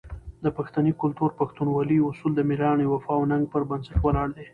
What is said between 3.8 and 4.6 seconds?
ولاړ دي.